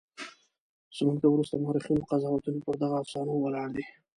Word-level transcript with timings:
زموږ 0.97 1.17
د 1.21 1.25
وروسته 1.33 1.55
مورخینو 1.63 2.07
قضاوتونه 2.11 2.59
پر 2.65 2.75
دغو 2.81 2.95
افسانو 3.01 3.33
ولاړ 3.43 3.67
دي. 3.77 3.85